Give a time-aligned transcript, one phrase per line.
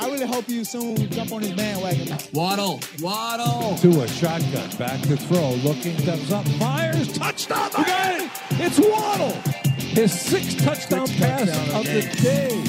[0.00, 2.16] I really hope you soon jump on his bandwagon.
[2.32, 3.76] Waddle, Waddle.
[3.78, 7.68] To a shotgun, back to throw, looking, steps up, fires, touchdown!
[7.76, 8.30] You got it!
[8.60, 9.32] It's Waddle!
[9.74, 12.62] His sixth touchdown Sixth pass touchdown of of the the day.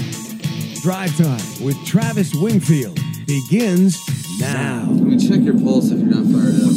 [0.81, 2.97] Drive Time with Travis Wingfield
[3.27, 3.99] begins
[4.39, 4.87] now.
[4.89, 6.73] Let me check your pulse if you're not fired up.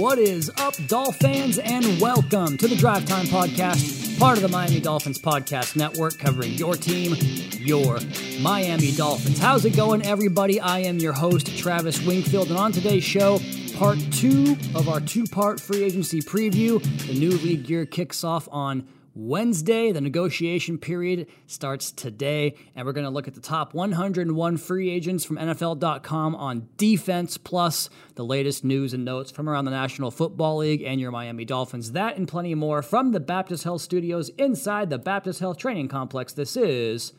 [0.00, 4.80] What is up, Dolphins, and welcome to the Drive Time Podcast, part of the Miami
[4.80, 7.14] Dolphins Podcast Network, covering your team,
[7.58, 7.98] your
[8.40, 9.38] Miami Dolphins.
[9.38, 10.58] How's it going, everybody?
[10.58, 13.40] I am your host, Travis Wingfield, and on today's show,
[13.76, 16.82] part two of our two part free agency preview.
[17.06, 19.90] The new league year kicks off on Wednesday.
[19.90, 24.90] The negotiation period starts today, and we're going to look at the top 101 free
[24.90, 30.10] agents from NFL.com on defense, plus the latest news and notes from around the National
[30.10, 31.92] Football League and your Miami Dolphins.
[31.92, 36.34] That and plenty more from the Baptist Health Studios inside the Baptist Health Training Complex.
[36.34, 37.14] This is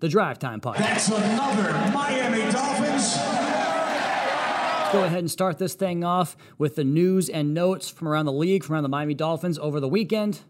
[0.00, 0.78] the Drive Time Podcast.
[0.78, 3.16] That's another Miami Dolphins.
[3.16, 8.26] Let's go ahead and start this thing off with the news and notes from around
[8.26, 10.40] the league, from around the Miami Dolphins over the weekend.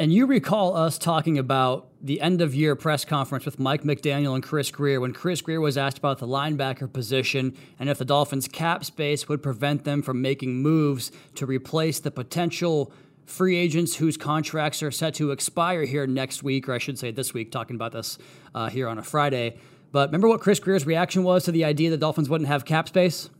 [0.00, 4.34] And you recall us talking about the end of year press conference with Mike McDaniel
[4.34, 8.04] and Chris Grier when Chris Grier was asked about the linebacker position and if the
[8.04, 12.92] Dolphins' cap space would prevent them from making moves to replace the potential
[13.26, 17.10] free agents whose contracts are set to expire here next week, or I should say
[17.10, 18.18] this week, talking about this
[18.54, 19.58] uh, here on a Friday.
[19.90, 22.88] But remember what Chris Grier's reaction was to the idea the Dolphins wouldn't have cap
[22.88, 23.30] space?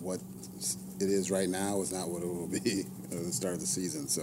[0.00, 0.20] what
[1.00, 3.66] it is right now is not what it will be at the start of the
[3.66, 4.08] season.
[4.08, 4.22] So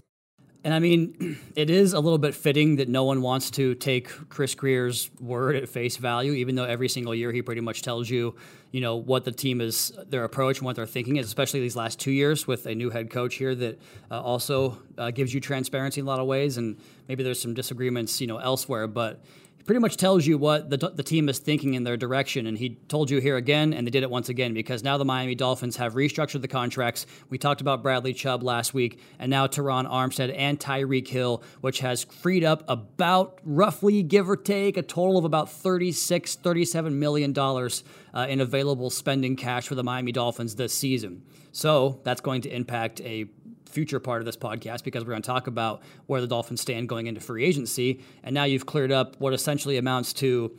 [0.65, 4.09] And I mean, it is a little bit fitting that no one wants to take
[4.29, 8.09] Chris Grier's word at face value, even though every single year he pretty much tells
[8.09, 8.35] you,
[8.71, 11.75] you know, what the team is, their approach and what they're thinking is, especially these
[11.75, 13.79] last two years with a new head coach here that
[14.09, 16.57] uh, also uh, gives you transparency in a lot of ways.
[16.57, 19.23] And maybe there's some disagreements, you know, elsewhere, but
[19.65, 22.45] pretty much tells you what the, the team is thinking in their direction.
[22.47, 25.05] And he told you here again, and they did it once again because now the
[25.05, 27.05] Miami Dolphins have restructured the contracts.
[27.29, 31.79] We talked about Bradley Chubb last week, and now Terron Armstead and Tyreek Hill, which
[31.79, 37.33] has freed up about roughly, give or take, a total of about 36, 37 million
[37.33, 37.83] dollars
[38.13, 41.23] uh, in available spending cash for the Miami Dolphins this season.
[41.51, 43.25] So that's going to impact a
[43.75, 46.87] future part of this podcast because we're going to talk about where the Dolphins stand
[46.87, 48.01] going into free agency.
[48.23, 50.57] And now you've cleared up what essentially amounts to,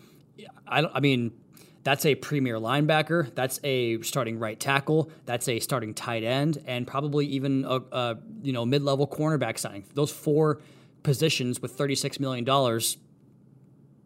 [0.69, 1.32] I, I mean,
[1.82, 3.34] that's a premier linebacker.
[3.34, 5.10] That's a starting right tackle.
[5.25, 9.56] That's a starting tight end, and probably even a, a you know mid level cornerback
[9.56, 9.84] signing.
[9.94, 10.60] Those four
[11.05, 12.97] positions with thirty six million dollars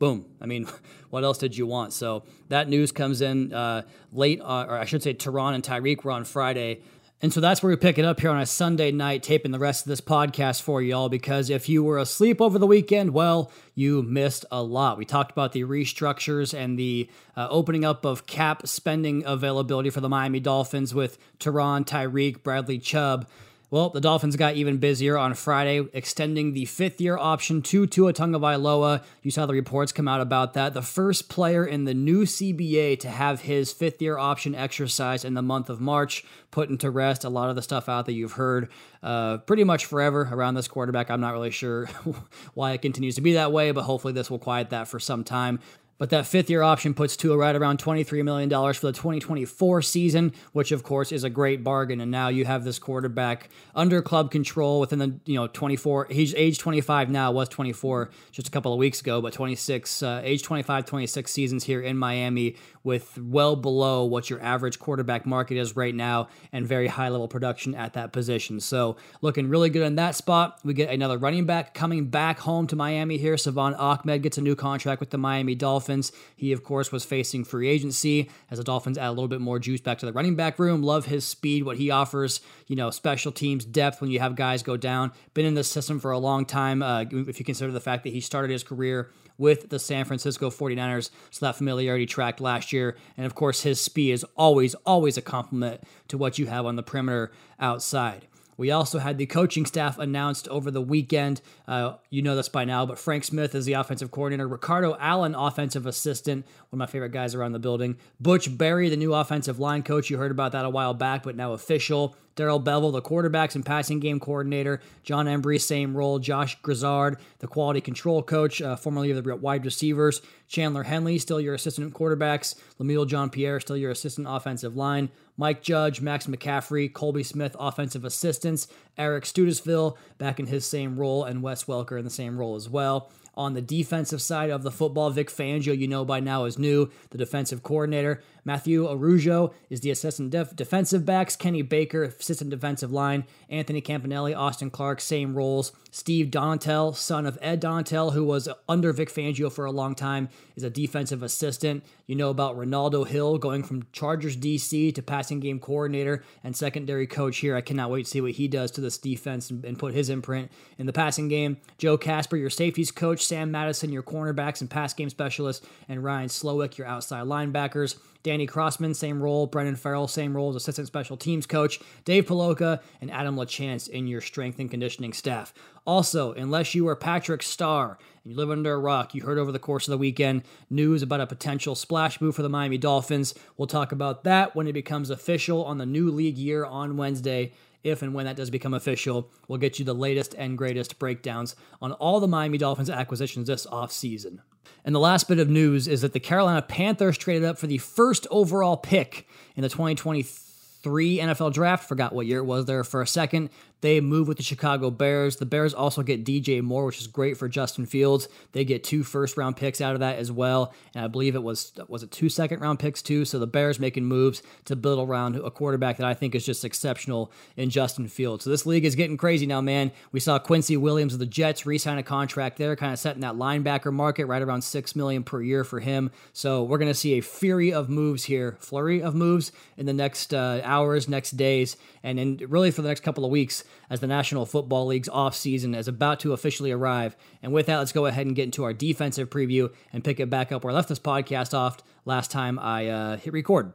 [0.00, 0.26] boom.
[0.40, 0.66] I mean,
[1.10, 1.92] what else did you want?
[1.92, 3.82] So that news comes in uh,
[4.12, 6.80] late, uh, or I should say, Terron and Tyreek were on Friday.
[7.22, 9.58] And so that's where we pick it up here on a Sunday night, taping the
[9.58, 11.10] rest of this podcast for y'all.
[11.10, 14.96] Because if you were asleep over the weekend, well, you missed a lot.
[14.96, 20.00] We talked about the restructures and the uh, opening up of cap spending availability for
[20.00, 23.28] the Miami Dolphins with Terron, Tyreek, Bradley Chubb.
[23.72, 28.12] Well, the Dolphins got even busier on Friday, extending the fifth year option to Tua
[28.12, 29.04] Tagovailoa.
[29.22, 30.74] You saw the reports come out about that.
[30.74, 35.34] The first player in the new CBA to have his fifth year option exercised in
[35.34, 38.32] the month of March, putting to rest a lot of the stuff out that you've
[38.32, 38.68] heard
[39.04, 41.08] uh, pretty much forever around this quarterback.
[41.08, 41.86] I'm not really sure
[42.54, 45.22] why it continues to be that way, but hopefully this will quiet that for some
[45.22, 45.60] time.
[46.00, 50.32] But that fifth year option puts Tua right around $23 million for the 2024 season,
[50.52, 52.00] which of course is a great bargain.
[52.00, 56.34] And now you have this quarterback under club control within the, you know, 24, he's
[56.36, 60.42] age 25 now, was 24 just a couple of weeks ago, but 26, uh, age
[60.42, 65.76] 25, 26 seasons here in Miami with well below what your average quarterback market is
[65.76, 68.58] right now and very high level production at that position.
[68.58, 70.60] So looking really good in that spot.
[70.64, 73.36] We get another running back coming back home to Miami here.
[73.36, 75.89] Salvon Ahmed gets a new contract with the Miami Dolphins.
[76.36, 79.58] He, of course, was facing free agency as the Dolphins add a little bit more
[79.58, 80.82] juice back to the running back room.
[80.82, 84.62] Love his speed, what he offers, you know, special teams depth when you have guys
[84.62, 85.12] go down.
[85.34, 86.82] Been in this system for a long time.
[86.82, 90.50] Uh, if you consider the fact that he started his career with the San Francisco
[90.50, 92.96] 49ers, so that familiarity tracked last year.
[93.16, 96.76] And of course, his speed is always, always a compliment to what you have on
[96.76, 98.26] the perimeter outside.
[98.60, 101.40] We also had the coaching staff announced over the weekend.
[101.66, 104.46] Uh, you know this by now, but Frank Smith is the offensive coordinator.
[104.46, 107.96] Ricardo Allen, offensive assistant, one of my favorite guys around the building.
[108.20, 110.10] Butch Barry, the new offensive line coach.
[110.10, 112.14] You heard about that a while back, but now official.
[112.40, 114.80] Darrell Bevell, the quarterbacks and passing game coordinator.
[115.02, 116.18] Jon Embree, same role.
[116.18, 120.22] Josh Grizzard, the quality control coach, uh, formerly of the wide receivers.
[120.48, 122.54] Chandler Henley, still your assistant quarterbacks.
[122.78, 125.10] Lemuel Jeanpierre, still your assistant offensive line.
[125.36, 128.68] Mike Judge, Max McCaffrey, Colby Smith, offensive assistants.
[128.96, 132.70] Eric Studesville, back in his same role, and Wes Welker in the same role as
[132.70, 133.10] well.
[133.34, 136.90] On the defensive side of the football, Vic Fangio, you know by now, is new,
[137.10, 138.22] the defensive coordinator.
[138.44, 141.36] Matthew Arujo is the assistant def- defensive backs.
[141.36, 143.24] Kenny Baker, assistant defensive line.
[143.48, 145.72] Anthony Campanelli, Austin Clark, same roles.
[145.90, 150.28] Steve Donatell, son of Ed Donatell, who was under Vic Fangio for a long time,
[150.54, 151.84] is a defensive assistant.
[152.06, 157.06] You know about Renaldo Hill going from Chargers DC to passing game coordinator and secondary
[157.06, 157.56] coach here.
[157.56, 160.10] I cannot wait to see what he does to this defense and, and put his
[160.10, 161.56] imprint in the passing game.
[161.78, 163.24] Joe Kasper, your safeties coach.
[163.24, 165.64] Sam Madison, your cornerbacks and pass game specialist.
[165.88, 167.96] And Ryan Slowik, your outside linebackers.
[168.22, 169.46] Danny Crossman, same role.
[169.46, 171.80] Brendan Farrell, same role as assistant special teams coach.
[172.04, 175.54] Dave Puloka and Adam LaChance in your strength and conditioning staff.
[175.86, 179.52] Also, unless you are Patrick Star and you live under a rock, you heard over
[179.52, 183.34] the course of the weekend news about a potential splash move for the Miami Dolphins.
[183.56, 187.52] We'll talk about that when it becomes official on the new league year on Wednesday
[187.82, 189.30] if and when that does become official.
[189.48, 193.66] We'll get you the latest and greatest breakdowns on all the Miami Dolphins acquisitions this
[193.66, 194.40] offseason.
[194.84, 197.78] And the last bit of news is that the Carolina Panthers traded up for the
[197.78, 199.26] first overall pick
[199.56, 201.88] in the 2023 NFL draft.
[201.88, 203.50] Forgot what year it was there for a second.
[203.80, 205.36] They move with the Chicago Bears.
[205.36, 208.28] The Bears also get DJ Moore, which is great for Justin Fields.
[208.52, 210.74] They get two first round picks out of that as well.
[210.94, 213.24] And I believe it was was it two second round picks too.
[213.24, 216.64] So the Bears making moves to build around a quarterback that I think is just
[216.64, 218.44] exceptional in Justin Fields.
[218.44, 219.92] So this league is getting crazy now, man.
[220.12, 223.34] We saw Quincy Williams of the Jets re-sign a contract there, kind of setting that
[223.34, 226.10] linebacker market right around six million per year for him.
[226.32, 230.34] So we're gonna see a fury of moves here, flurry of moves in the next
[230.34, 234.06] uh, hours, next days, and in really for the next couple of weeks as the
[234.06, 237.16] National Football League's offseason is about to officially arrive.
[237.42, 240.30] And with that, let's go ahead and get into our defensive preview and pick it
[240.30, 243.72] back up where I left this podcast off last time I uh, hit record.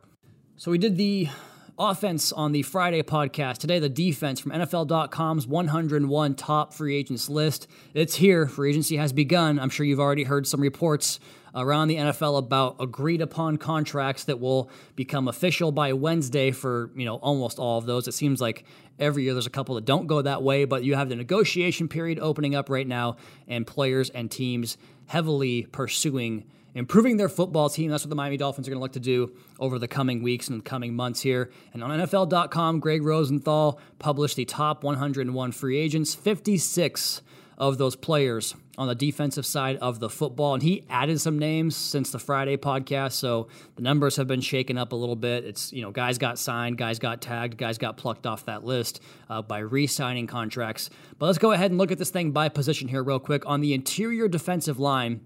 [0.57, 1.29] So we did the
[1.77, 3.57] offense on the Friday podcast.
[3.57, 7.67] Today, the defense from NFL.com's 101 top free agents list.
[7.93, 8.47] It's here.
[8.47, 9.59] Free agency has begun.
[9.59, 11.19] I'm sure you've already heard some reports
[11.55, 17.05] around the NFL about agreed upon contracts that will become official by Wednesday for, you
[17.05, 18.07] know, almost all of those.
[18.07, 18.65] It seems like
[18.99, 21.87] every year there's a couple that don't go that way, but you have the negotiation
[21.87, 23.17] period opening up right now
[23.47, 27.89] and players and teams heavily pursuing improving their football team.
[27.89, 30.49] That's what the Miami Dolphins are going to look to do over the coming weeks
[30.49, 31.49] and coming months here.
[31.73, 36.13] And on NFL.com, Gregg Rosenthal published the top 101 free agents.
[36.13, 37.21] 56
[37.57, 40.53] of those players on the defensive side of the football.
[40.53, 43.13] And he added some names since the Friday podcast.
[43.13, 45.45] So the numbers have been shaken up a little bit.
[45.45, 49.01] It's, you know, guys got signed, guys got tagged, guys got plucked off that list
[49.29, 50.89] uh, by re signing contracts.
[51.17, 53.45] But let's go ahead and look at this thing by position here, real quick.
[53.45, 55.21] On the interior defensive line,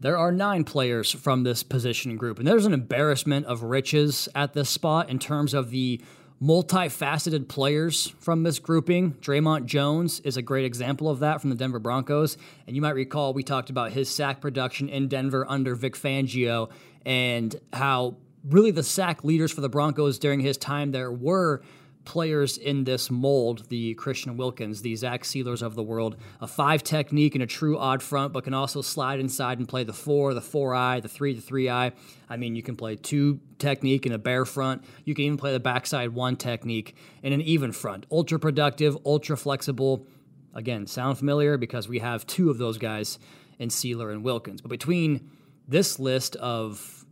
[0.00, 4.52] there are nine players from this position group, and there's an embarrassment of riches at
[4.52, 6.00] this spot in terms of the
[6.42, 9.12] multifaceted players from this grouping.
[9.14, 12.36] Dre'Mont Jones is a great example of that from the Denver Broncos.
[12.66, 16.70] And you might recall we talked about his sack production in Denver under Vic Fangio
[17.06, 18.16] and how
[18.48, 21.62] really the sack leaders for the Broncos during his time there were
[22.04, 26.82] players in this mold, the Christian Wilkins, the Zach Sielers of the world, a five
[26.82, 30.34] technique and a true odd front, but can also slide inside and play the four,
[30.34, 31.92] the four eye, the three, the three eye.
[32.28, 34.84] I mean, you can play two technique and a bare front.
[35.04, 38.06] You can even play the backside one technique and an even front.
[38.10, 40.06] Ultra productive, ultra flexible.
[40.54, 43.18] Again, sound familiar because we have two of those guys
[43.58, 44.60] in Sieler and Wilkins.
[44.60, 45.30] But between
[45.66, 47.03] this list of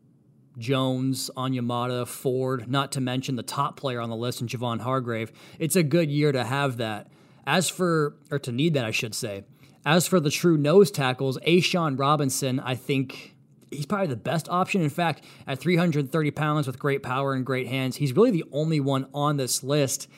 [0.58, 5.32] Jones, Onyemata, Ford, not to mention the top player on the list in Javon Hargrave.
[5.58, 7.08] It's a good year to have that.
[7.46, 9.44] As for, or to need that, I should say.
[9.84, 13.34] As for the true nose tackles, A'Shawn Robinson, I think
[13.70, 14.80] he's probably the best option.
[14.80, 18.78] In fact, at 330 pounds with great power and great hands, he's really the only
[18.78, 20.08] one on this list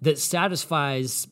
[0.00, 1.28] that satisfies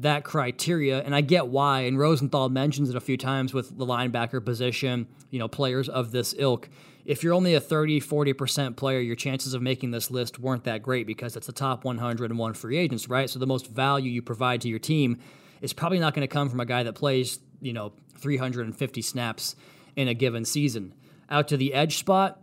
[0.00, 1.02] that criteria.
[1.02, 1.82] And I get why.
[1.82, 6.10] And Rosenthal mentions it a few times with the linebacker position, you know, players of
[6.10, 6.68] this ilk
[7.04, 10.82] if you're only a 30, 40% player, your chances of making this list weren't that
[10.82, 13.28] great because it's the top 101 free agents, right?
[13.28, 15.18] So the most value you provide to your team
[15.60, 19.54] is probably not going to come from a guy that plays, you know, 350 snaps
[19.96, 20.94] in a given season.
[21.28, 22.40] Out to the edge spot,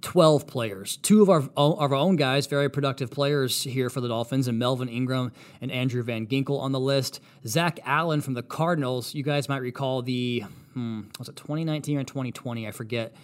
[0.00, 0.96] 12 players.
[0.98, 4.58] Two of our, of our own guys, very productive players here for the Dolphins, and
[4.58, 7.20] Melvin Ingram and Andrew Van Ginkel on the list.
[7.46, 9.14] Zach Allen from the Cardinals.
[9.14, 12.66] You guys might recall the, hmm, was it 2019 or 2020?
[12.66, 13.14] I forget.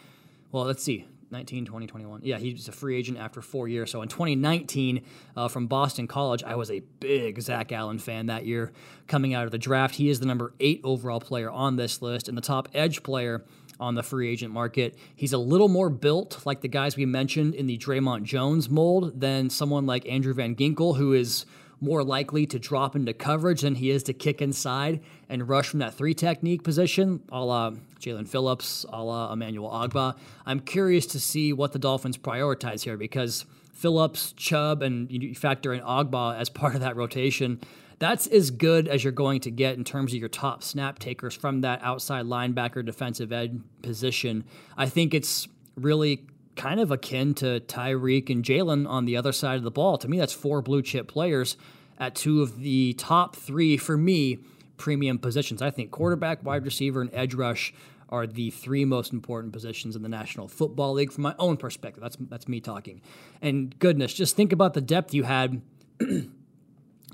[0.52, 1.06] Well, let's see.
[1.32, 2.20] 19, 20, 21.
[2.24, 3.90] Yeah, he's a free agent after four years.
[3.90, 5.02] So in 2019,
[5.34, 8.70] uh, from Boston College, I was a big Zach Allen fan that year
[9.06, 9.94] coming out of the draft.
[9.94, 13.42] He is the number eight overall player on this list and the top edge player
[13.80, 14.96] on the free agent market.
[15.14, 19.20] He's a little more built, like the guys we mentioned in the Dre'Mont Jones mold,
[19.20, 21.46] than someone like Andrew Van Ginkel, who is
[21.82, 25.80] more likely to drop into coverage than he is to kick inside and rush from
[25.80, 30.16] that three technique position, a la Jaelan Phillips, a la Emmanuel Ogbah.
[30.46, 35.72] I'm curious to see what the Dolphins prioritize here because Phillips, Chubb, and you factor
[35.72, 37.60] in Ogbah as part of that rotation.
[38.02, 41.36] That's as good as you're going to get in terms of your top snap takers
[41.36, 44.42] from that outside linebacker defensive end position.
[44.76, 49.54] I think it's really kind of akin to Tyreek and Jaylen on the other side
[49.58, 49.98] of the ball.
[49.98, 51.56] To me, that's four blue chip players
[51.96, 54.40] at two of the top three, for me,
[54.78, 55.62] premium positions.
[55.62, 57.72] I think quarterback, wide receiver, and edge rush
[58.08, 62.02] are the three most important positions in the National Football League from my own perspective.
[62.02, 63.00] That's that's me talking.
[63.40, 65.62] And goodness, just think about the depth you had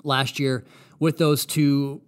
[0.04, 0.64] last year
[0.98, 2.00] with those two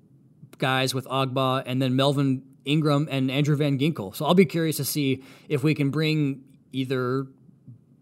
[0.59, 4.15] guys with Ogbah and then Melvin Ingram and Andrew Van Ginkel.
[4.15, 6.43] So I'll be curious to see if we can bring
[6.73, 7.27] either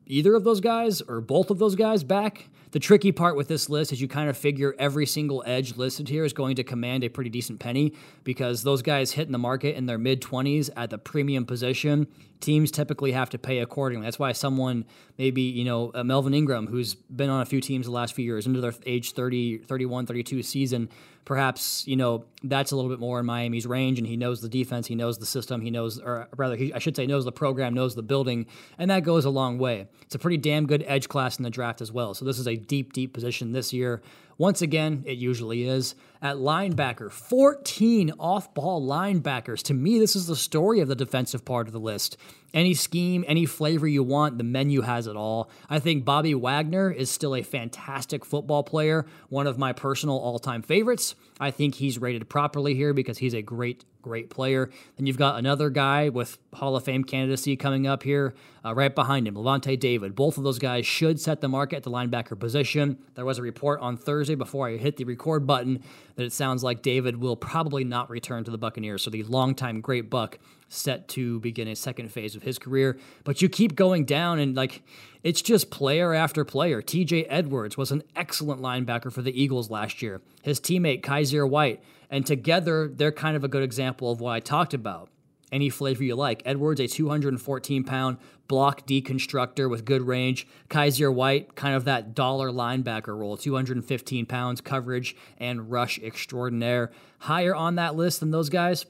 [0.06, 2.48] either of those guys or both of those guys back.
[2.70, 6.08] The tricky part with this list is you kind of figure every single edge listed
[6.08, 7.94] here is going to command a pretty decent penny
[8.24, 12.06] because those guys hit in the market in their mid 20s at the premium position
[12.40, 14.04] teams typically have to pay accordingly.
[14.04, 14.84] That's why someone
[15.16, 18.24] maybe, you know, uh, Melvin Ingram, who's been on a few teams the last few
[18.24, 20.88] years into their age 30, 31, 32 season,
[21.28, 24.48] perhaps, you know, that's a little bit more in Miami's range and he knows the
[24.48, 27.32] defense, he knows the system, he knows, or rather, he, I should say, knows the
[27.32, 28.46] program, knows the building,
[28.78, 29.88] and that goes a long way.
[30.00, 32.14] It's a pretty damn good edge class in the draft as well.
[32.14, 34.00] So this is a deep, deep position this year.
[34.38, 35.96] Once again, it usually is.
[36.22, 39.62] At linebacker, 14 off ball linebackers.
[39.64, 42.16] To me, this is the story of the defensive part of the list.
[42.54, 45.50] Any scheme, any flavor you want, the menu has it all.
[45.68, 50.38] I think Bobby Wagner is still a fantastic football player, one of my personal all
[50.38, 51.16] time favorites.
[51.40, 54.70] I think he's rated properly here because he's a great, great player.
[54.96, 58.94] Then you've got another guy with Hall of Fame candidacy coming up here uh, right
[58.94, 60.14] behind him, Lavonte David.
[60.14, 62.98] Both of those guys should set the market at the linebacker position.
[63.14, 65.82] There was a report on Thursday before I hit the record button
[66.16, 69.02] that it sounds like David will probably not return to the Buccaneers.
[69.02, 70.38] So the longtime great Buck
[70.68, 72.98] set to begin a second phase of his career.
[73.24, 74.82] But you keep going down, and like
[75.22, 76.82] it's just player after player.
[76.82, 80.20] TJ Edwards was an excellent linebacker for the Eagles last year.
[80.42, 84.40] His teammate, Kyzir White, and together they're kind of a good example of what I
[84.40, 85.10] talked about.
[85.50, 86.42] Any flavor you like.
[86.44, 90.46] Edwards, a 214 pound block deconstructor with good range.
[90.68, 96.90] Kyzir White, kind of that dollar linebacker role, 215 pounds, coverage and rush extraordinaire.
[97.20, 98.84] Higher on that list than those guys,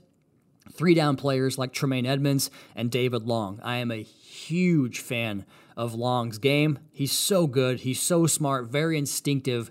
[0.73, 3.61] three down players like Tremaine Edmunds and David Long.
[3.63, 5.45] I am a huge fan
[5.77, 6.81] of Long's game.
[6.91, 7.81] He's so good.
[7.81, 9.71] He's so smart, very instinctive.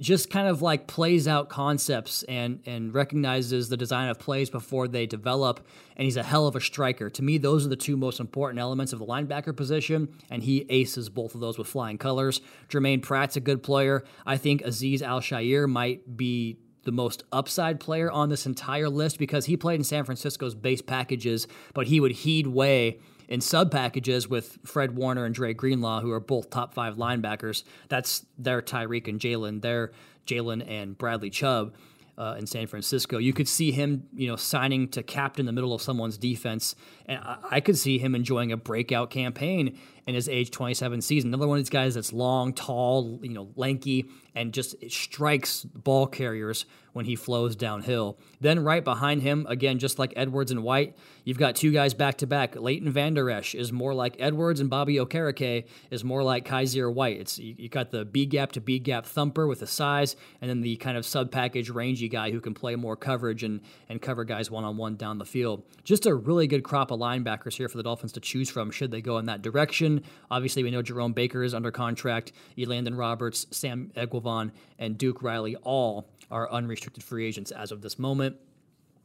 [0.00, 4.86] Just kind of like plays out concepts and and recognizes the design of plays before
[4.86, 5.66] they develop.
[5.96, 7.10] And he's a hell of a striker.
[7.10, 10.66] To me, those are the two most important elements of the linebacker position, and he
[10.68, 12.40] aces both of those with flying colors.
[12.68, 14.04] Jermaine Pratt's a good player.
[14.24, 19.46] I think Azeez Al-Shaair might be the most upside player on this entire list because
[19.46, 24.28] he played in San Francisco's base packages, but he would heed way in sub packages
[24.28, 27.62] with Fred Warner and Dre Greenlaw, who are both top five linebackers.
[27.88, 29.92] That's their Tyreek and Jaelan, their
[30.26, 31.74] Jaelan and Bradley Chubb.
[32.16, 35.72] Uh, in San Francisco, you could see him, you know, signing to captain the middle
[35.72, 36.74] of someone's defense,
[37.06, 41.28] and I, I could see him enjoying a breakout campaign in his age 27 season.
[41.28, 46.06] Another one of these guys that's long, tall, you know, lanky, and just strikes ball
[46.06, 48.18] carriers when he flows downhill.
[48.40, 52.18] Then right behind him, again, just like Edwards and White, you've got two guys back
[52.18, 52.56] to back.
[52.56, 57.20] Leighton Vander Esch is more like Edwards, and Bobby Okereke is more like Kyzir White.
[57.20, 60.48] It's you, you got the B gap to B gap thumper with the size, and
[60.48, 64.00] then the kind of sub package rangy guy who can play more coverage and and
[64.00, 65.62] cover guys one on one down the field.
[65.84, 68.90] Just a really good crop of linebackers here for the Dolphins to choose from should
[68.90, 69.97] they go in that direction.
[70.30, 72.32] Obviously, we know Jerome Baker is under contract.
[72.56, 77.98] Elandon Roberts, Sam Eguavoen, and Duke Riley all are unrestricted free agents as of this
[77.98, 78.36] moment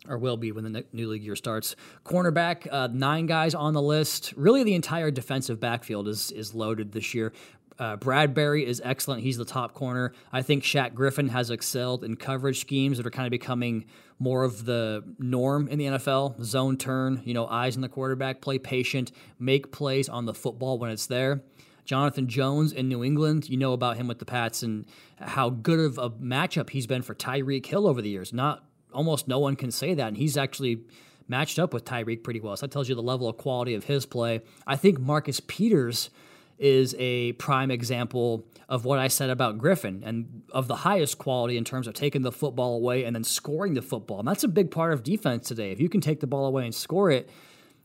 [0.08, 1.76] or will be when the new league year starts.
[2.06, 4.34] Cornerback, uh, nine guys on the list.
[4.36, 7.32] Really, the entire defensive backfield is is loaded this year.
[7.80, 9.24] Uh, Bradberry is excellent.
[9.24, 10.14] He's the top corner.
[10.32, 13.86] I think Shaq Griffin has excelled in coverage schemes that are kind of becoming
[14.20, 16.42] more of the norm in the NFL.
[16.44, 20.78] Zone turn, you know, eyes on the quarterback, play patient, make plays on the football
[20.78, 21.42] when it's there.
[21.86, 24.86] Jonathan Jones in New England, you know about him with the Pats and
[25.20, 28.32] how good of a matchup he's been for Tyreek Hill over the years.
[28.32, 28.64] Not
[28.94, 30.84] almost no one can say that, and he's actually
[31.28, 32.56] matched up with Tyreek pretty well.
[32.56, 34.42] So that tells you the level of quality of his play.
[34.66, 36.10] I think Marcus Peters
[36.58, 41.58] is a prime example of what I said about Griffin and of the highest quality
[41.58, 44.20] in terms of taking the football away and then scoring the football.
[44.20, 45.72] And that's a big part of defense today.
[45.72, 47.30] If you can take the ball away and score it,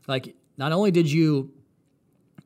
[0.07, 1.51] like not only did you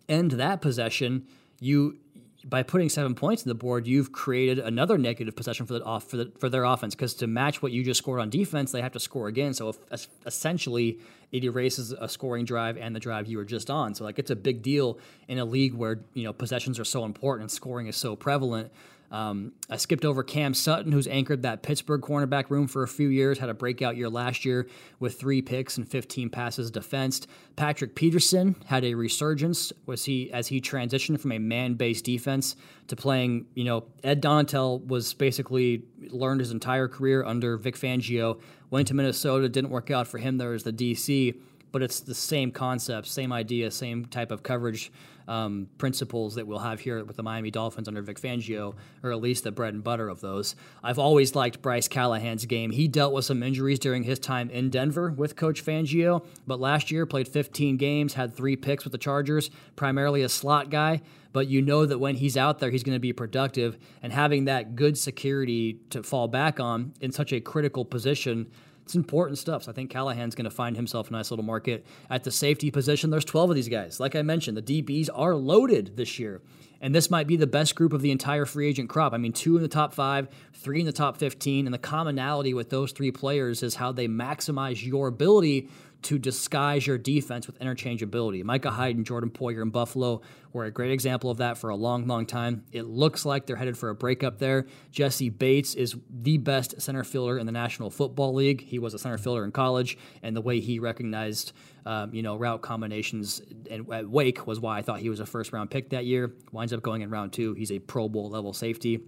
[0.10, 1.28] end that possession,
[1.60, 1.98] you
[2.46, 6.10] by putting seven points on the board, you've created another negative possession for the off
[6.10, 8.82] for, the, for their offense because to match what you just scored on defense, they
[8.82, 9.54] have to score again.
[9.54, 11.00] So if, essentially,
[11.32, 13.96] it erases a scoring drive and the drive you were just on.
[13.96, 17.06] So like it's a big deal in a league where you know possessions are so
[17.06, 18.72] important and scoring is so prevalent.
[19.14, 23.10] Um, I skipped over Cam Sutton, who's anchored that Pittsburgh cornerback room for a few
[23.10, 24.68] years, had a breakout year last year
[25.00, 27.28] with three picks and 15 passes defensed.
[27.56, 32.56] Patrick Peterson had a resurgence was he as he transitioned from a man-based defense
[32.88, 38.42] to playing, you know, Ed Donatell was basically learned his entire career under Vic Fangio,
[38.72, 41.36] went to Minnesota, didn't work out for him there as the DC,
[41.74, 44.92] but it's the same concept, same idea, same type of coverage
[45.28, 49.20] um, principles that we'll have here with the Miami Dolphins under Vic Fangio, or at
[49.20, 50.56] least the bread and butter of those.
[50.84, 52.72] I've always liked Bryce Callahan's game.
[52.72, 56.92] He dealt with some injuries during his time in Denver with Coach Fangio, but last
[56.92, 61.02] year played 15 games, had three picks with the Chargers, primarily a slot guy.
[61.32, 64.46] But you know that when he's out there, he's going to be productive, and having
[64.46, 68.52] that good security to fall back on in such a critical position
[68.84, 69.64] it's important stuff.
[69.64, 72.70] So I think Callahan's going to find himself a nice little market at the safety
[72.70, 73.10] position.
[73.10, 74.00] There's 12 of these guys.
[74.00, 76.42] Like I mentioned, the DBs are loaded this year.
[76.82, 79.14] And this might be the best group of the entire free agent crop.
[79.14, 81.66] I mean, two in the top five, three in the top 15.
[81.66, 85.70] And the commonality with those three players is how they maximize your ability
[86.04, 88.44] to disguise your defense with interchangeability.
[88.44, 91.76] Micah Hyde and Jordan Poyer in Buffalo were a great example of that for a
[91.76, 92.64] long, long time.
[92.72, 94.68] It looks like they're headed for a breakup there.
[94.92, 98.62] Jessie Bates is the best center fielder in the National Football League.
[98.62, 101.54] He was a center fielder in college, and the way he recognized,
[101.86, 103.42] um, you know, route combinations
[103.72, 106.34] at Wake was why I thought he was a first round pick that year.
[106.52, 107.54] Winds up going in round two.
[107.54, 109.02] He's a Pro Bowl level safety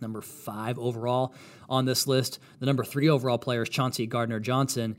[0.00, 1.34] number five overall
[1.68, 2.38] on this list.
[2.60, 4.96] The number three overall player is Chauncey Gardner Johnson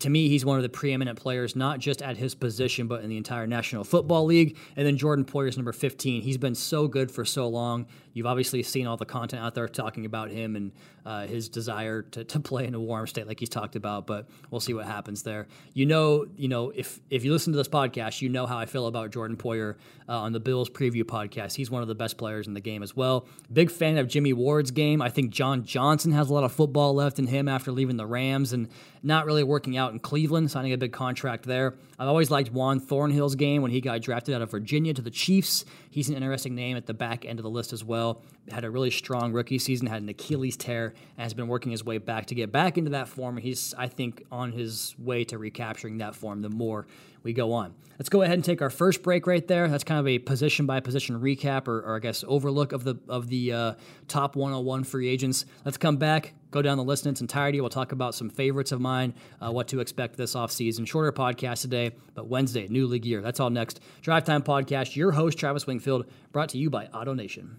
[0.00, 3.10] to me, he's one of the preeminent players, not just at his position, but in
[3.10, 4.56] the entire National Football League.
[4.76, 6.22] And then Jordan Poyer's number 15.
[6.22, 7.86] He's been so good for so long.
[8.18, 10.72] You've obviously seen all the content out there talking about him and
[11.06, 14.08] uh, his desire to, to play in a warm state, like he's talked about.
[14.08, 15.46] But we'll see what happens there.
[15.72, 18.66] You know, you know, if if you listen to this podcast, you know how I
[18.66, 19.76] feel about Jordan Poyer
[20.08, 21.54] uh, on the Bills preview podcast.
[21.54, 23.28] He's one of the best players in the game as well.
[23.52, 25.02] Big fan of Jimmy Ward's game.
[25.02, 28.06] I think John Johnson has a lot of football left in him after leaving the
[28.06, 28.68] Rams and
[29.02, 31.74] not really working out in Cleveland, signing a big contract there.
[31.98, 35.10] I've always liked Juan Thornhill's game when he got drafted out of Virginia to the
[35.10, 35.64] Chiefs.
[35.90, 38.07] He's an interesting name at the back end of the list as well.
[38.50, 41.84] Had a really strong rookie season, had an Achilles tear, and has been working his
[41.84, 43.36] way back to get back into that form.
[43.36, 46.86] And he's, I think, on his way to recapturing that form the more
[47.22, 47.74] we go on.
[47.98, 49.68] Let's go ahead and take our first break right there.
[49.68, 52.96] That's kind of a position by position recap, or, or I guess overlook of the
[53.08, 53.74] of the uh,
[54.06, 55.44] top 101 free agents.
[55.64, 57.60] Let's come back, go down the list in its entirety.
[57.60, 60.86] We'll talk about some favorites of mine, uh, what to expect this offseason.
[60.86, 63.20] Shorter podcast today, but Wednesday, new league year.
[63.20, 63.80] That's all next.
[64.00, 64.94] Drive Time Podcast.
[64.94, 67.58] Your host Travis Wingfield, brought to you by Auto Nation.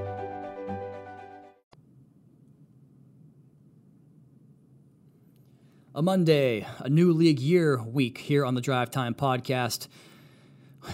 [5.93, 9.89] A Monday, a new league year week here on the Drive Time podcast.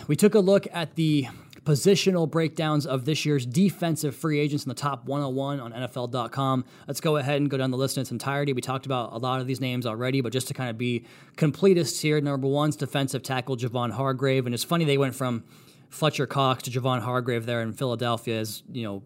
[0.07, 1.27] We took a look at the
[1.63, 6.65] positional breakdowns of this year's defensive free agents in the top 101 on NFL.com.
[6.87, 8.53] Let's go ahead and go down the list in its entirety.
[8.53, 11.05] We talked about a lot of these names already, but just to kind of be
[11.35, 14.47] completists here, number one's defensive tackle Javon Hargrave.
[14.47, 15.43] And it's funny they went from
[15.89, 19.03] Fletcher Cox to Javon Hargrave there in Philadelphia as, you know,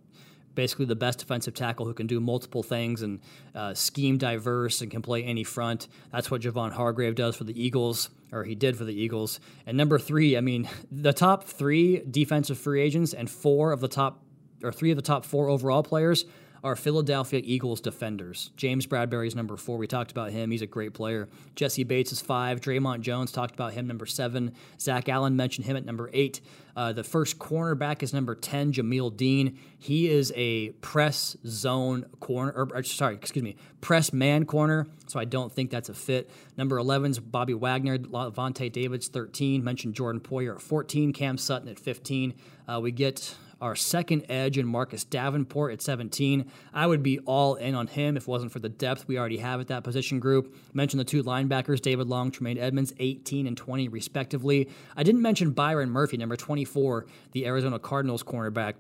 [0.56, 3.20] basically the best defensive tackle who can do multiple things and
[3.56, 5.88] uh, scheme diverse and can play any front.
[6.12, 9.40] That's what Javon Hargrave does for the Eagles, or he did for the Eagles.
[9.66, 13.88] And number three, I mean, the top three defensive free agents and four of the
[13.88, 14.24] top,
[14.64, 16.26] or three of the top four overall players
[16.63, 18.52] are Philadelphia Eagles defenders.
[18.56, 19.78] James Bradberry is number four.
[19.78, 20.52] We talked about him.
[20.52, 21.28] He's a great player.
[21.56, 22.62] Jessie Bates is five.
[22.62, 24.54] Dre'Mont Jones talked about him, number seven.
[24.80, 26.41] Zach Allen mentioned him at number eight.
[26.76, 29.58] Uh, the first cornerback is number 10, Jamel Dean.
[29.78, 35.26] He is a press zone corner, or, sorry, excuse me, press man corner, so I
[35.26, 36.30] don't think that's a fit.
[36.58, 39.63] Number 11 is Bobby Wagner, Lavonte David's 13.
[39.63, 42.34] Mentioned Jordan Poyer at 14, Cam Sutton at 15.
[42.67, 46.52] Uh, we get our second edge in Marcus Davenport at 17.
[46.74, 49.38] I would be all in on him if it wasn't for the depth we already
[49.38, 50.56] have at that position group.
[50.74, 54.69] Mentioned the two linebackers, David Long, Tremaine Edmunds, 18 and 20 respectively.
[54.97, 58.74] I didn't mention Byron Murphy, number 24, the Arizona Cardinals cornerback.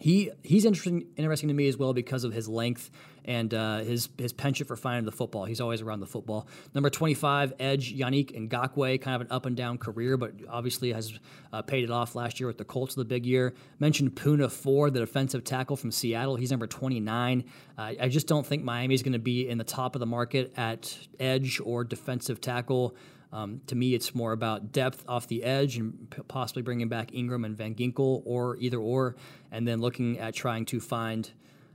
[0.00, 2.90] He he's interesting interesting to me as well because of his length
[3.24, 5.44] and uh, his his penchant for finding the football.
[5.44, 6.48] He's always around the football.
[6.74, 11.18] Number 25, Edge Yannick Ngakoue, kind of an up and down career, but obviously has
[11.52, 13.54] uh, paid it off last year with the Colts, of the big year.
[13.78, 16.36] Mentioned Poona Ford, the defensive tackle from Seattle.
[16.36, 17.44] He's number 29.
[17.78, 20.52] Uh, I just don't think Miami's going to be in the top of the market
[20.56, 22.96] at edge or defensive tackle.
[23.32, 27.14] Um, to me, it's more about depth off the edge and p- possibly bringing back
[27.14, 29.16] Ingram and Van Ginkel or either or,
[29.50, 31.30] and then looking at trying to find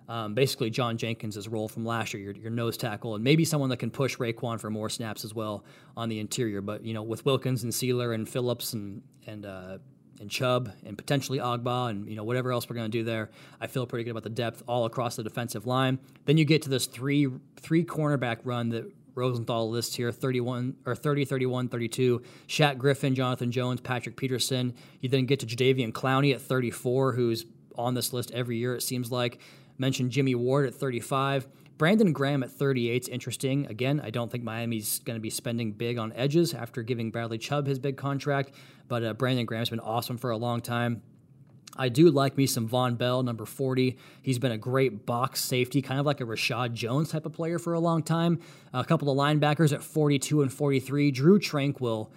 [0.08, 3.70] um, basically John Jenkins' role from last year, your, your, nose tackle, and maybe someone
[3.72, 5.65] that can push Raekwon for more snaps as well
[5.98, 6.62] on the interior.
[6.62, 9.80] But you know, with Wilkins and Sieler and Phillips and and uh,
[10.20, 13.30] and Chubb and potentially Ogbah and you know whatever else we're going to do there,
[13.60, 16.00] I feel pretty good about the depth all across the defensive line.
[16.26, 17.28] Then you get to this three
[17.60, 22.22] three cornerback run that Rosenthal lists here 31 or 30, 31, 32.
[22.48, 24.74] Shaq Griffin, Jonathan Jones, Patrick Peterson.
[25.02, 28.82] You then get to Jadeveon Clowney at 34, who's on this list every year, it
[28.82, 29.39] seems like.
[29.78, 31.48] Mentioned Jimmy Ward at 35.
[31.78, 33.68] Brandon Graham at 38 is interesting.
[33.68, 37.38] Again, I don't think Miami's going to be spending big on edges after giving Bradley
[37.38, 38.52] Chubb his big contract,
[38.88, 41.04] but uh, Brandon Graham's been awesome for a long time.
[41.78, 43.98] I do like me some Vonn Bell, number 40.
[44.24, 47.60] He's been a great box safety, kind of like a Reshad Jones type of player
[47.60, 48.40] for a long time.
[48.74, 51.12] A couple of linebackers at 42 and 43.
[51.12, 52.10] Drue Tranquill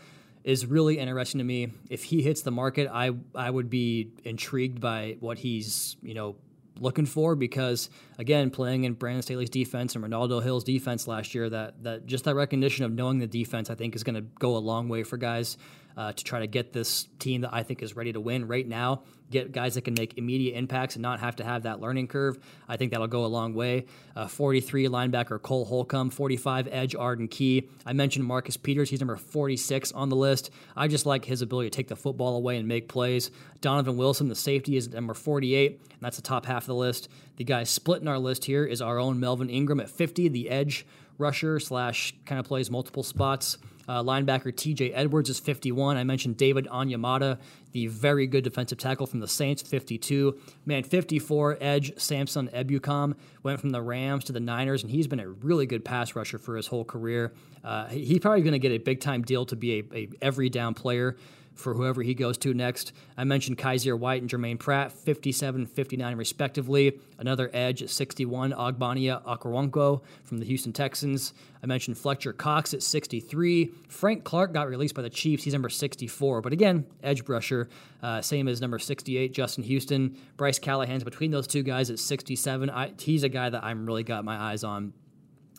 [0.45, 1.73] is really interesting to me.
[1.91, 6.37] If he hits the market, I I would be intrigued by what he's, you know,
[6.81, 11.49] looking for because again, playing in Brandon Staley's defense and Renaldo Hill's defense last year,
[11.51, 14.57] that that just that recognition of knowing the defense, I think, is going to go
[14.57, 15.57] a long way for guys
[15.97, 18.67] uh, to try to get this team that I think is ready to win right
[18.67, 19.03] now.
[19.31, 22.39] Get guys that can make immediate impacts and not have to have that learning curve.
[22.69, 23.87] I think that'll go a long way.
[24.17, 27.69] Uh, 43 linebacker Cole Holcomb, 45 edge Arden Key.
[27.87, 28.91] I mentioned Marcus Peters.
[28.91, 30.51] He's number 46 on the list.
[30.77, 33.31] I just like his ability to take the football away and make plays.
[33.61, 37.09] Donovan Wilson, the safety, is number 48, and that's the top half of the list.
[37.37, 40.85] The guy splitting our list here is our own Melvin Ingram at 50, the edge
[41.21, 43.59] rusher slash kind of plays multiple spots.
[43.91, 45.97] Uh, linebacker TJ Edwards is 51.
[45.97, 47.41] I mentioned David Onyemata,
[47.73, 50.39] the very good defensive tackle from the Saints, 52.
[50.65, 55.19] Man, 54, Edge Samson Ebukam went from the Rams to the Niners, and he's been
[55.19, 57.33] a really good pass rusher for his whole career.
[57.65, 60.49] Uh, he's probably going to get a big time deal to be a, a every
[60.49, 61.17] down player
[61.61, 62.93] for whoever he goes to next.
[63.17, 66.99] I mentioned Kyzir White and Jermaine Pratt, 57 59 respectively.
[67.19, 71.35] Another edge at 61, Ogbonnia Okoronkwo from the Houston Texans.
[71.63, 73.73] I mentioned Fletcher Cox at 63.
[73.89, 75.45] Frank Clark got released by the Chiefs.
[75.45, 76.41] He's number 64.
[76.41, 77.69] But again, edge brusher,
[78.03, 80.17] uh, same as number 68, Justin Houston.
[80.37, 82.71] Bryce Callahan's between those two guys at 67.
[82.71, 84.95] I, he's a guy that I'm really got my eyes on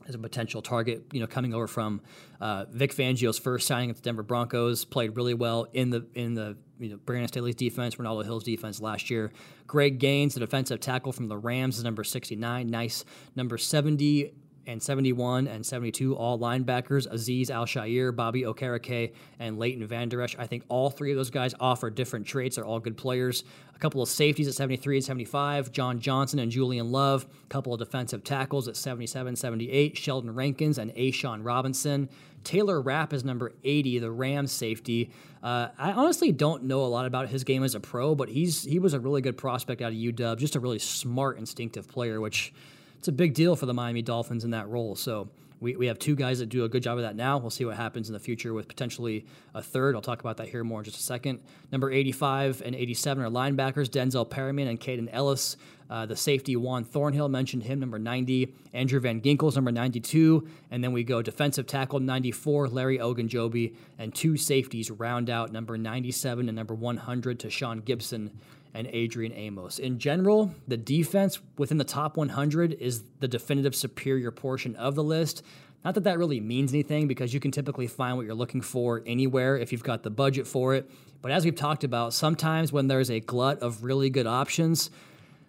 [0.08, 1.04] as a potential target.
[1.12, 2.02] You know, coming over from
[2.40, 6.34] uh, Vic Fangio's first signing at the Denver Broncos, played really well in the in
[6.34, 9.32] the you know Brandon Staley's defense, Renaldo Hill's defense last year.
[9.68, 12.68] Greg Gaines, the defensive tackle from the Rams, is number 69.
[12.68, 14.34] Nice number 70
[14.68, 20.36] and 71 and 72 all linebackers Azeez Al-Shaair, Bobby Okereke, and Leighton Vander Esch.
[20.38, 22.56] I think all three of those guys offer different traits.
[22.56, 23.44] They're all good players.
[23.76, 27.26] A couple of safeties at 73 and 75, John Johnson and Julian Love.
[27.44, 32.10] A couple of defensive tackles at 77, 78, Sheldon Rankins and A'Shawn Robinson.
[32.44, 35.12] Taylor Rapp is number 80, the Rams safety.
[35.44, 38.64] Uh, I honestly don't know a lot about his game as a pro, but he's
[38.64, 42.22] he was a really good prospect out of UW, just a really smart, instinctive player,
[42.22, 42.54] which–
[43.02, 44.96] it's a big deal for the Miami Dolphins in that role.
[44.96, 45.28] So
[45.60, 47.40] we, we have two guys that do a good job of that now.
[47.40, 49.96] We'll see what happens in the future with potentially a third.
[49.96, 51.40] I'll talk about that here more in just a second.
[51.72, 55.58] Number 85 and 87 are linebackers Denzel Perryman and Kaden Elliss.
[55.90, 58.54] Uh, the safety Juan Thornhill mentioned him, number 90.
[58.72, 60.48] Andrew Van Ginkel's number 92.
[60.70, 63.74] And then we go defensive tackle 94, Larry Ogunjobi.
[63.98, 68.30] And two safeties round out number 97 and number 100 Tashaun Gipson
[68.74, 69.80] and Adrian Amos.
[69.80, 75.04] In general, the defense within the top 100 is the definitive superior portion of the
[75.04, 75.44] list.
[75.84, 79.02] Not that that really means anything because you can typically find what you're looking for
[79.06, 80.90] anywhere if you've got the budget for it.
[81.22, 84.90] But as we've talked about, sometimes when there's a glut of really good options,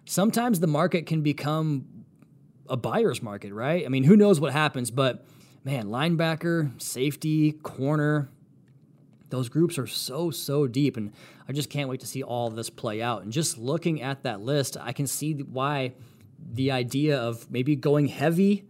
[0.05, 1.85] sometimes the market can become
[2.67, 3.85] a buyer's market, right?
[3.85, 5.25] I mean, who knows what happens, but
[5.63, 8.29] man, linebacker, safety, corner,
[9.33, 10.95] those groups are so, so deep.
[10.95, 11.11] And
[11.49, 13.23] I just can't wait to see all this play out.
[13.23, 15.93] And just looking at that list, I can see why
[16.51, 18.65] the idea of maybe going heavy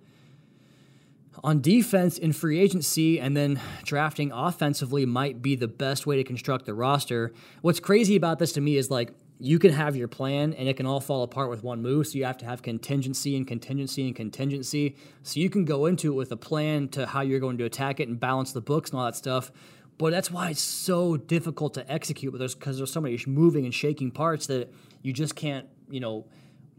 [1.44, 6.24] on defense in free agency and then drafting offensively might be the best way to
[6.24, 7.34] construct the roster.
[7.62, 10.78] What's crazy about this to me is like you can have your plan and it
[10.78, 12.08] can all fall apart with one move.
[12.08, 14.96] So you have to have contingency and contingency and contingency.
[15.24, 18.00] So you can go into it with a plan to how you're going to attack
[18.00, 19.52] it and balance the books and all that stuff.
[19.98, 23.74] But that's why it's so difficult to execute because there's, there's so many moving and
[23.74, 26.26] shaking parts that you just can't, you know,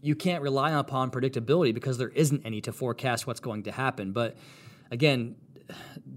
[0.02, 4.12] you can't rely upon predictability because there isn't any to forecast what's going to happen.
[4.12, 4.36] But
[4.90, 5.36] again,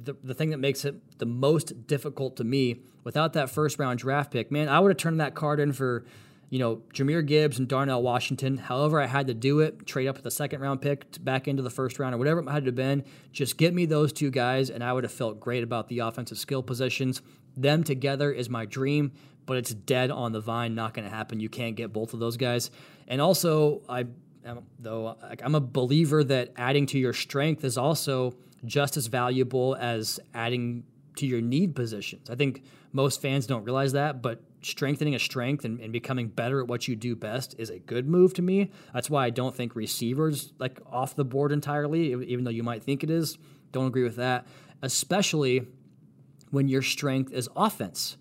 [0.04, 4.00] the, the thing that makes it the most difficult to me without that first round
[4.00, 6.06] draft pick, man, I would have turned that card in for,
[6.50, 8.58] you know, Jahmyr Gibbs and Darnell Washington.
[8.58, 11.62] However, I had to do it, trade up with the second round pick back into
[11.62, 13.04] the first round or whatever it had to have been.
[13.32, 16.38] Just get me those two guys, and I would have felt great about the offensive
[16.38, 17.22] skill positions.
[17.56, 19.12] Them together is my dream,
[19.46, 20.74] but it's dead on the vine.
[20.74, 21.40] Not going to happen.
[21.40, 22.72] You can't get both of those guys.
[23.08, 24.06] And also, I
[24.46, 29.76] am, though I'm a believer that adding to your strength is also just as valuable
[29.80, 30.84] as adding
[31.18, 32.30] to your need positions.
[32.30, 36.62] I think most fans don't realize that, but strengthening a strength and, and, becoming better
[36.62, 38.72] at what you do best is a good move to me.
[38.94, 42.84] That's why I don't think receivers like off the board entirely, even though you might
[42.84, 43.38] think it is.
[43.72, 44.48] Don't agree with that,
[44.82, 45.68] especially
[46.52, 48.18] when your strength is offense,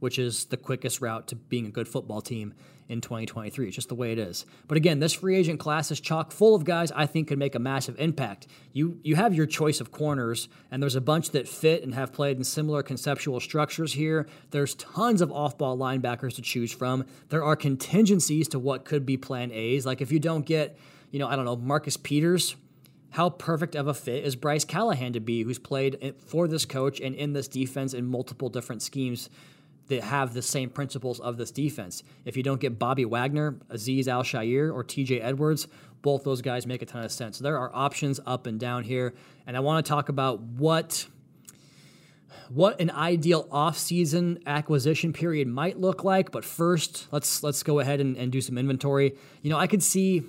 [0.00, 2.54] which is the quickest route to being a good football team
[2.88, 3.66] in 2023.
[3.66, 4.46] It's just the way it is.
[4.68, 7.54] But again, this free agent class is chock full of guys I think could make
[7.54, 8.46] a massive impact.
[8.72, 12.12] You you have your choice of corners, and there's a bunch that fit and have
[12.12, 14.26] played in similar conceptual structures here.
[14.50, 17.06] There's tons of off-ball linebackers to choose from.
[17.28, 19.86] There are contingencies to what could be plan A's.
[19.86, 20.78] Like if you don't get,
[21.10, 22.56] you know, I don't know, Marcus Peters,
[23.10, 26.64] how perfect of a fit is Bryce Callahan to be, who's played eh, for this
[26.66, 29.30] coach and in this defense in multiple different schemes
[29.88, 32.02] that have the same principles of this defense.
[32.24, 35.68] If you don't get Bobby Wagner, Azeez Al-Shaair, or TJ Edwards,
[36.02, 37.38] both those guys make a ton of sense.
[37.38, 39.14] So there are options up and down here.
[39.46, 41.06] And I want to talk about what
[42.48, 46.30] what an ideal offseason acquisition period might look like.
[46.30, 49.14] But first, let's let's go ahead and, and do some inventory.
[49.42, 50.22] You know, I could see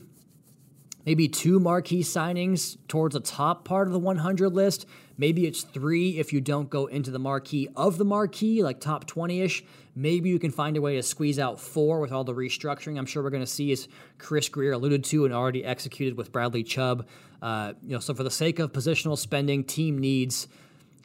[1.06, 4.86] maybe two marquee signings towards the top part of the 100 list.
[5.18, 9.08] Maybe it's three if you don't go into the marquee of the marquee, like top
[9.08, 9.64] 20 ish.
[9.96, 13.08] Maybe you can find a way to squeeze out four with all the restructuring I'm
[13.08, 13.88] sure we're going to see, as
[14.20, 17.08] Chris Grier alluded to and already executed with Bradley Chubb.
[17.42, 20.48] Uh, you know, so for the sake of positional spending, team needs,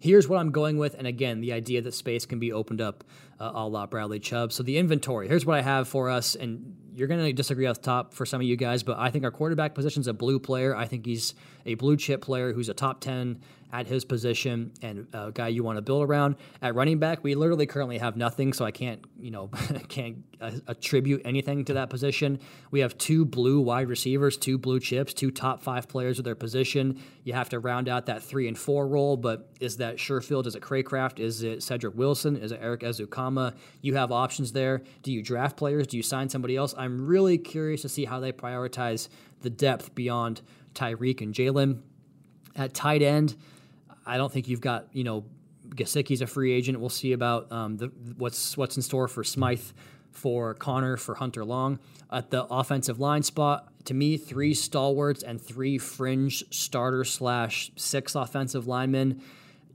[0.02, 0.94] here's what I'm going with.
[0.94, 3.04] And again, the idea that space can be opened up
[3.40, 4.52] uh, a la Bradley Chubb.
[4.52, 6.34] So the inventory, here's what I have for us.
[6.34, 9.24] And you're going to disagree off top for some of you guys, but I think
[9.24, 10.76] our quarterback position is a blue player.
[10.76, 13.40] I think he's a blue chip player who's a top 10
[13.72, 16.36] at his position and a guy you want to build around.
[16.60, 19.48] At running back, we literally currently have nothing, so I can't, you know,
[19.88, 20.18] can't
[20.68, 22.38] attribute anything to that position.
[22.70, 26.34] We have two blue wide receivers, two blue chips, two top five players at their
[26.34, 27.00] position.
[27.24, 30.46] You have to round out that three and four role, but is that Sherfield?
[30.46, 31.18] Is it Cracraft?
[31.18, 32.36] Is it Cedric Wilson?
[32.36, 33.54] Is it Erik Ezukanma?
[33.80, 34.82] You have options there.
[35.02, 35.86] Do you draft players?
[35.86, 36.74] Do you sign somebody else?
[36.76, 39.08] I'm really curious to see how they prioritize
[39.40, 40.42] the depth beyond
[40.74, 41.80] Tyreek and Jaylen.
[42.54, 43.34] At tight end,
[44.06, 45.24] I don't think you've got you know
[45.68, 46.80] Gesicki's a free agent.
[46.80, 47.86] We'll see about um, the,
[48.16, 49.62] what's what's in store for Smythe,
[50.10, 51.78] for Connor, for Hunter Long
[52.10, 53.68] at the offensive line spot.
[53.86, 59.22] To me, three stalwarts and three fringe starter slash six offensive linemen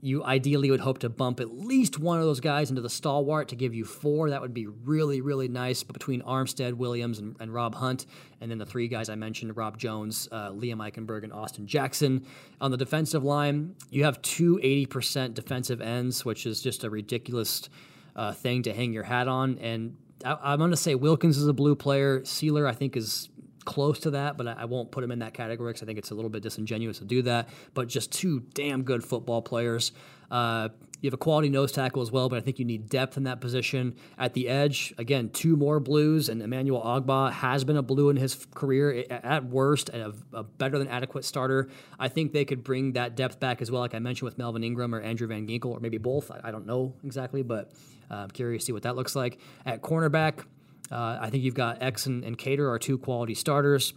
[0.00, 3.48] you ideally would hope to bump at least one of those guys into the stalwart
[3.48, 4.30] to give you four.
[4.30, 8.06] That would be really, really nice between Armstead, Williams, and, and Rob Hunt.
[8.40, 12.24] And then the three guys I mentioned Rob Jones, uh, Liam Eichenberg, and Austin Jackson.
[12.60, 17.68] On the defensive line, you have two 80% defensive ends, which is just a ridiculous
[18.14, 19.58] uh, thing to hang your hat on.
[19.58, 22.20] And I, am going to say Wilkins is a blue player.
[22.20, 23.28] Sieler, I think, is
[23.68, 25.98] close to that, but I, I won't put him in that category because I think
[25.98, 27.50] it's a little bit disingenuous to do that.
[27.74, 29.92] But just two damn good football players.
[30.30, 33.18] Uh, you have a quality nose tackle as well, but I think you need depth
[33.18, 33.94] in that position.
[34.16, 38.16] At the edge, again, two more blues, and Emmanuel Ogbah has been a blue in
[38.16, 41.68] his career at worst, and a, a, better than adequate starter.
[41.98, 44.64] I think they could bring that depth back as well, like I mentioned with Melvin
[44.64, 46.30] Ingram or Andrew Van Ginkel, or maybe both.
[46.30, 47.70] I, I don't know exactly, but
[48.10, 49.38] uh, I'm curious to see what that looks like.
[49.66, 50.44] At cornerback,
[50.90, 53.94] Uh, I think you've got X and, and Kader are two quality starters.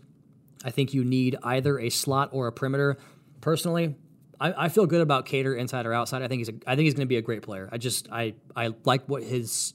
[0.64, 2.98] I think you need either a slot or a perimeter.
[3.40, 3.96] Personally,
[4.40, 6.22] I, I feel good about Kader inside or outside.
[6.22, 7.70] I think he's a, I think he's going to be a great player.
[7.72, 9.74] I just I I like what his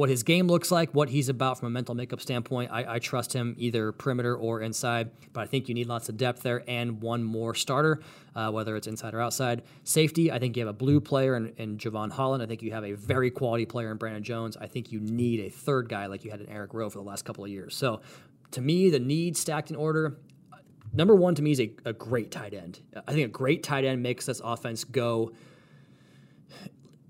[0.00, 2.70] what his game looks like, what he's about from a mental makeup standpoint.
[2.72, 6.16] I, I, trust him either perimeter or inside, but I think you need lots of
[6.16, 8.00] depth there and one more starter,
[8.34, 9.60] uh, whether it's inside or outside.
[9.84, 12.42] Safety, I think you have a blue player in, in Jevon Holland.
[12.42, 14.56] I think you have a very quality player in Brandon Jones.
[14.56, 17.04] I think you need a third guy like you had in Eric Rowe for the
[17.04, 17.76] last couple of years.
[17.76, 18.00] So
[18.52, 20.16] to me, the needs stacked in order.
[20.94, 22.80] Number one to me is a, a great tight end.
[23.06, 25.32] I think a great tight end makes this offense go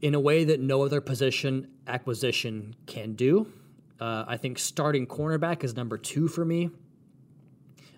[0.03, 3.53] in a way that no other position acquisition can do.
[4.01, 6.71] Uh, I think starting cornerback is number two for me.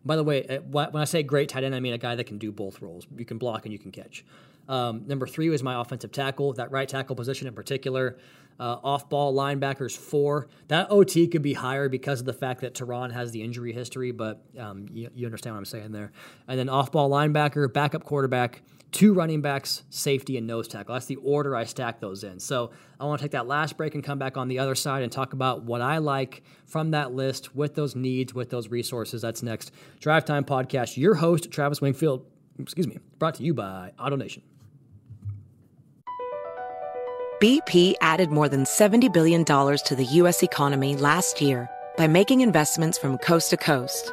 [0.04, 2.24] By the way, uh, when I say great tight end, I mean a guy that
[2.24, 3.06] can do both roles.
[3.16, 4.24] You can block and you can catch.
[4.68, 8.18] Um, number three was my offensive tackle, that right tackle position in particular.
[8.60, 10.48] Uh, off ball linebackers, four.
[10.68, 14.12] That OT could be higher because of the fact that Terron has the injury history,
[14.12, 16.12] but um, you, you understand what I'm saying there.
[16.46, 18.62] And then off ball linebacker, backup quarterback,
[18.92, 20.94] two running backs, safety, and nose tackle.
[20.94, 22.38] That's the order I stack those in.
[22.38, 25.02] So I want to take that last break and come back on the other side
[25.02, 29.22] and talk about what I like from that list with those needs, with those resources.
[29.22, 29.72] That's next.
[29.98, 30.96] Drive Time Podcast.
[30.96, 32.24] Your host, Travis Wingfield,
[32.58, 34.42] excuse me, brought to you by AutoNation.
[37.40, 40.44] BP added more than $70 billion to the U.S.
[40.44, 44.12] economy last year by making investments from coast to coast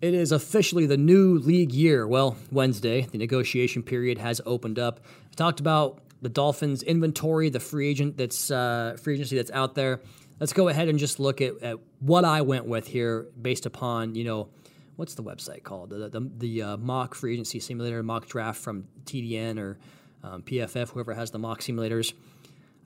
[0.00, 2.06] It is officially the new league year.
[2.06, 5.00] Well, Wednesday, the negotiation period has opened up.
[5.32, 9.74] I talked about the Dolphins' inventory, the free agent that's uh, free agency that's out
[9.74, 10.00] there.
[10.38, 14.14] Let's go ahead and just look at, at, what I went with here, based upon
[14.14, 14.48] you know
[14.96, 18.84] what's the website called the the, the uh, mock free agency simulator, mock draft from
[19.04, 19.78] TDN or
[20.22, 22.12] um, PFF, whoever has the mock simulators.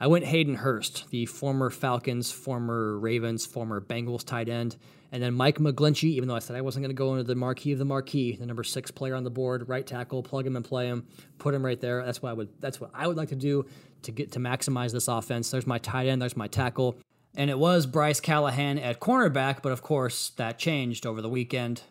[0.01, 4.77] I went Hayden Hurst, the former Falcons, former Ravens, former Bengals tight end,
[5.13, 6.11] and then Mike McGlinchey.
[6.11, 8.37] Even though I said I wasn't going to go into the marquee of the marquee,
[8.37, 11.07] the number six player on the board, right tackle, plug him and play him,
[11.39, 12.05] put him right there.
[12.05, 12.49] That's what I would.
[12.61, 13.67] That's what I would like to do
[14.03, 15.51] to get to maximize this offense.
[15.51, 16.23] There's my tight end.
[16.23, 16.97] There's my tackle,
[17.35, 21.83] and it was Bryce Callahan at cornerback, but of course that changed over the weekend.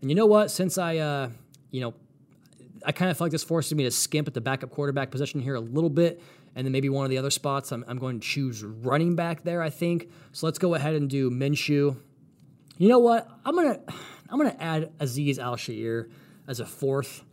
[0.00, 0.50] And you know what?
[0.50, 1.30] Since I, uh,
[1.70, 1.94] you know,
[2.84, 5.40] I kind of feel like this forces me to skimp at the backup quarterback position
[5.40, 6.20] here a little bit
[6.56, 9.44] and then maybe one of the other spots, I'm, I'm going to choose running back
[9.44, 10.10] there, I think.
[10.32, 11.96] So let's go ahead and do Minshew.
[12.78, 13.26] You know what?
[13.44, 13.80] I'm gonna
[14.28, 16.10] I'm gonna add Azeez Al-Shaair
[16.46, 17.24] as a fourth.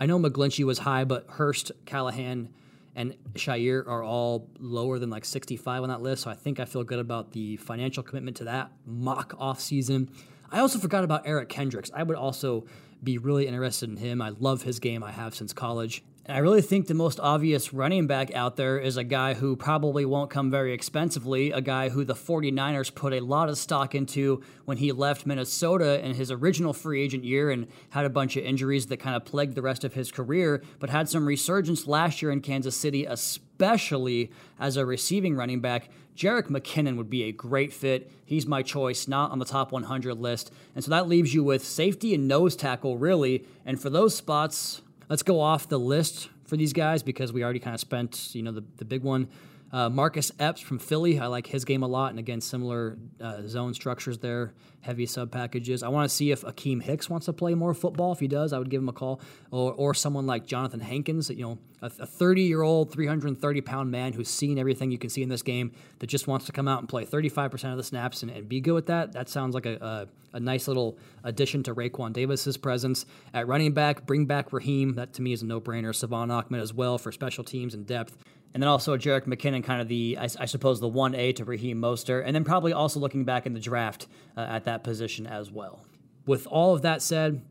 [0.00, 2.48] I know McGlinchey was high, but Hurst, Callahan,
[2.94, 6.22] and Shaair are all lower than like 65 on that list.
[6.22, 10.10] So I think I feel good about the financial commitment to that mock off season.
[10.52, 11.90] I also forgot about Eric Kendricks.
[11.92, 12.64] I would also
[13.02, 14.22] be really interested in him.
[14.22, 15.02] I love his game.
[15.02, 16.04] I have since college.
[16.26, 20.06] I really think the most obvious running back out there is a guy who probably
[20.06, 24.42] won't come very expensively, a guy who the 49ers put a lot of stock into
[24.64, 28.44] when he left Minnesota in his original free agent year and had a bunch of
[28.44, 32.22] injuries that kind of plagued the rest of his career, but had some resurgence last
[32.22, 35.90] year in Kansas City, especially as a receiving running back.
[36.16, 38.10] Jerick McKinnon would be a great fit.
[38.24, 40.50] He's my choice, not on the top 100 list.
[40.74, 43.44] And so that leaves you with safety and nose tackle, really.
[43.66, 47.58] And for those spots, Let's go off the list for these guys because we already
[47.58, 49.28] kind of spent, you know, the, the big one.
[49.74, 53.42] Uh, Marcus Epps from Philly, I like his game a lot, and again, similar uh,
[53.48, 55.82] zone structures there, heavy sub packages.
[55.82, 58.12] I want to see if Akiem Hicks wants to play more football.
[58.12, 61.28] If he does, I would give him a call, or, or someone like Jonathan Hankins,
[61.28, 65.22] you know, a 30 year old, 330 pound man who's seen everything you can see
[65.22, 68.22] in this game that just wants to come out and play 35% of the snaps
[68.22, 69.12] and, and be good with that.
[69.12, 73.72] That sounds like a, a, a nice little addition to Raekwon Davis's presence at running
[73.72, 74.06] back.
[74.06, 74.94] Bring back Raheem.
[74.94, 75.94] That to me is a no brainer.
[75.94, 78.16] Salvon Ahmed as well for special teams and depth.
[78.54, 81.80] And then also Jerick McKinnon, kind of the, I, I, suppose, the 1A to Raheem
[81.80, 82.22] Mostert.
[82.24, 85.84] And then probably also looking back in the draft uh, at that position as well.
[86.24, 87.42] With all of that said,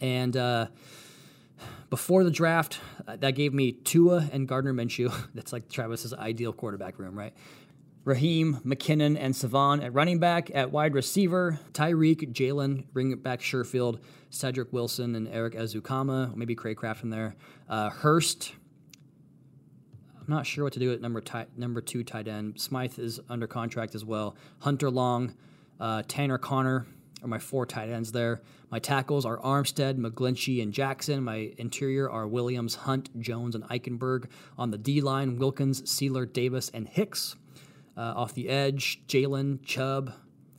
[0.00, 0.66] and uh,
[1.88, 5.14] before the draft, uh, that gave me Tua and Gardner Minshew.
[5.34, 7.32] That's like Travis's ideal quarterback room, right?
[8.04, 10.50] Raheem, McKinnon, and Salvon at running back.
[10.54, 14.00] At wide receiver, Tyreek, Jalen, bring it back Sherfield,
[14.30, 17.36] Cedric Wilson, and Erik Ezukanma, Maybe Craig Craft in there.
[17.68, 18.54] Uh, Hurst,
[20.28, 22.60] not sure what to do at number t- number two tight end.
[22.60, 24.36] Smythe is under contract as well.
[24.60, 25.34] Hunter Long,
[25.80, 26.86] uh, Tanner Conner
[27.22, 28.42] are my four tight ends there.
[28.70, 31.24] My tackles are Armstead, McGlinchey, and Jackson.
[31.24, 34.26] My interior are Williams, Hunt, Jones, and Eichenberg.
[34.58, 37.36] On the D line, Wilkins, Sieler, Davis, and Hicks.
[37.96, 40.12] Uh, off the edge, Jalen, Chubb,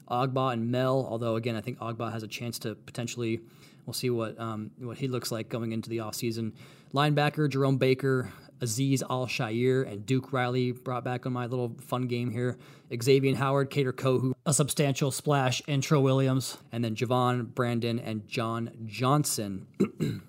[0.10, 1.08] Ogbah, and Mel.
[1.10, 3.40] Although again, I think Ogbah has a chance to potentially.
[3.86, 6.54] We'll see what um, what he looks like going into the offseason.
[6.94, 8.32] Linebacker Jerome Baker,
[8.62, 12.58] Azeez Al-Shaair, and Duke Riley brought back on my little fun game here.
[13.02, 18.72] Xavier Howard, Kader Kohou, a substantial splash, Intro Williams, and then Javon, Brandon, and John
[18.86, 19.68] Johnson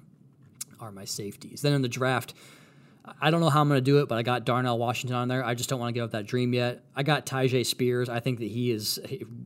[0.80, 1.62] are my safeties.
[1.62, 2.34] Then in the draft,
[3.20, 5.28] I don't know how I'm going to do it, but I got Darnell Washington on
[5.28, 5.44] there.
[5.44, 6.82] I just don't want to give up that dream yet.
[6.94, 8.08] I got Tyjae Spears.
[8.08, 8.98] I think that he is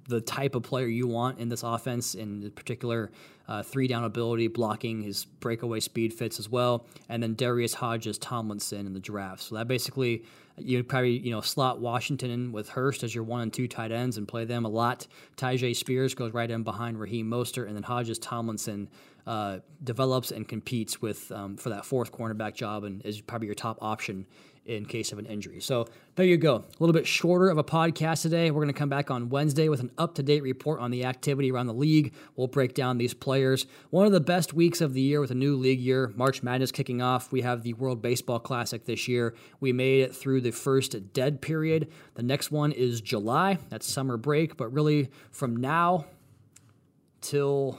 [0.08, 3.10] the type of player you want in this offense, in particular,
[3.48, 6.86] uh, three down ability, blocking, his breakaway speed fits as well.
[7.08, 9.42] And then Darius Hodges Tomlinson in the draft.
[9.42, 10.24] So that basically,
[10.56, 13.92] you probably you know slot Washington in with Hurst as your one and two tight
[13.92, 15.06] ends and play them a lot.
[15.36, 18.88] Tyjae Spears goes right in behind Raheem Mostert, and then Hodges Tomlinson
[19.26, 23.54] uh, develops and competes with um, for that fourth cornerback job and is probably your
[23.54, 24.26] top option
[24.66, 25.60] in case of an injury.
[25.60, 26.56] So there you go.
[26.56, 28.50] A little bit shorter of a podcast today.
[28.50, 31.04] We're going to come back on Wednesday with an up to date report on the
[31.04, 32.14] activity around the league.
[32.36, 33.66] We'll break down these players.
[33.90, 36.12] One of the best weeks of the year with a new league year.
[36.16, 37.30] March Madness kicking off.
[37.30, 39.34] We have the World Baseball Classic this year.
[39.60, 41.90] We made it through the first dead period.
[42.14, 43.58] The next one is July.
[43.68, 44.56] That's summer break.
[44.56, 46.06] But really, from now
[47.20, 47.78] till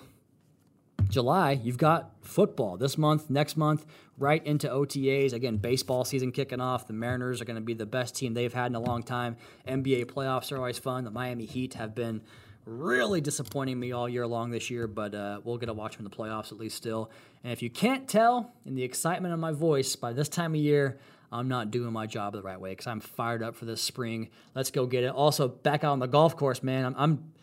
[1.10, 3.86] July, you've got football this month, next month,
[4.18, 5.34] right into OTAs.
[5.34, 6.88] Again, baseball season kicking off.
[6.88, 9.38] The Mariners are going to be the best team they've had in a long time.
[9.68, 11.04] NBA playoffs are always fun.
[11.04, 12.22] The Miami Heat have been
[12.66, 16.06] really disappointing me all year long this year, but uh, we'll get to watch them
[16.06, 17.12] in the playoffs at least still.
[17.44, 20.62] And if you can't tell in the excitement of my voice, by this time of
[20.62, 20.98] year,
[21.32, 24.30] I'm not doing my job the right way because I'm fired up for this spring.
[24.56, 25.10] Let's go get it.
[25.10, 26.86] Also, back out on the golf course, man.
[26.86, 27.34] I'm, I'm,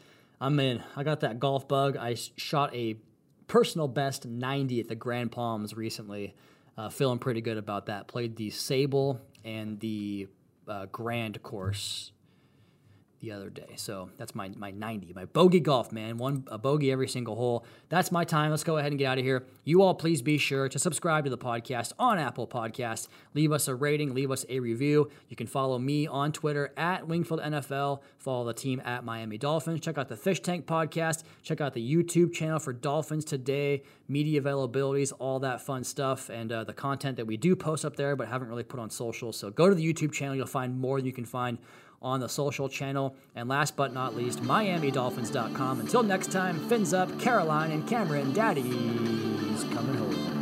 [0.40, 0.82] I'm in.
[0.96, 1.96] I got that golf bug.
[1.96, 2.96] I shot a
[3.46, 6.34] personal best 90 at the Grand Palms recently.
[6.76, 8.08] Uh, feeling pretty good about that.
[8.08, 10.28] Played the Sable and the
[10.66, 12.11] uh, Grand course
[13.22, 13.74] the other day.
[13.76, 16.18] So that's my my 90, my bogey golf, man.
[16.18, 17.64] One a bogey every single hole.
[17.88, 18.50] That's my time.
[18.50, 19.46] Let's go ahead and get out of here.
[19.64, 23.06] You all please be sure to subscribe to the podcast on Apple Podcasts.
[23.32, 25.08] Leave us a rating, leave us a review.
[25.28, 28.00] You can follow me on Twitter at Wingfield NFL.
[28.18, 29.80] Follow the team at Miami Dolphins.
[29.80, 31.22] Check out the Fish Tank podcast.
[31.42, 36.50] Check out the YouTube channel for Dolphins Today, media availabilities, all that fun stuff, and
[36.50, 39.32] uh, the content that we do post up there but haven't really put on social.
[39.32, 40.34] So go to the YouTube channel.
[40.34, 41.58] You'll find more than you can find
[42.02, 43.16] on the social channel.
[43.34, 45.80] And last but not least, MiamiDolphins.com.
[45.80, 50.41] Until next time, fins up, Caroline and Cameron, Daddy's coming home.